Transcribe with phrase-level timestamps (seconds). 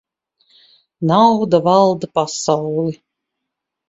[1.09, 2.95] Nauda valda pasauli.